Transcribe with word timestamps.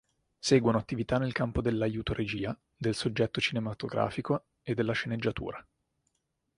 Seguono 0.39 0.79
attività 0.79 1.19
nel 1.19 1.31
campo 1.31 1.61
dell'aiuto-regia, 1.61 2.57
del 2.75 2.95
soggetto 2.95 3.39
cinematografico 3.39 4.45
e 4.63 4.73
della 4.73 4.93
sceneggiatura. 4.93 5.63